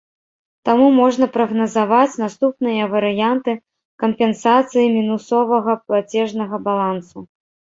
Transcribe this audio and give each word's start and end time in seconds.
Таму 0.69 0.85
можна 1.01 1.25
прагназаваць 1.35 2.19
наступныя 2.23 2.83
варыянты 2.95 3.51
кампенсацыі 4.05 4.85
мінусовага 4.97 5.71
плацежнага 5.87 6.55
балансу. 6.71 7.19